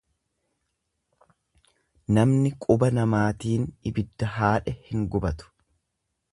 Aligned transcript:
Namni 2.17 2.53
quba 2.65 2.91
namaatiin 3.01 3.69
ibidda 3.91 4.33
haadhe 4.39 4.77
hin 4.89 5.09
gubatu. 5.17 5.57